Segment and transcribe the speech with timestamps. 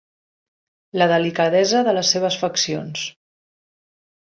[1.01, 3.07] La delicadesa de les seves faccions.